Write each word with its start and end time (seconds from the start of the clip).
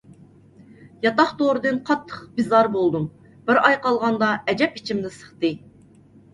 ياتاق 1.05 1.33
تورىدىن 1.41 1.77
قاتتىق 1.91 2.23
بىزار 2.41 2.71
بولدۇم. 2.77 3.07
بىر 3.51 3.63
ئاي 3.63 3.79
قالغاندا 3.87 4.33
ئەجەب 4.51 4.83
ئىچىمنى 4.83 5.17
سىقتى. 5.23 5.57